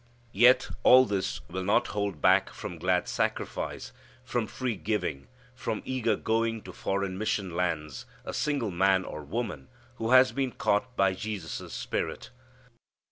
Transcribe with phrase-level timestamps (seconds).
[0.33, 3.91] Yet all this will not hold back from glad sacrifice,
[4.23, 9.67] from free giving, from eager going to foreign mission lands a single man or woman
[9.97, 12.31] who has been caught by Jesus' Spirit.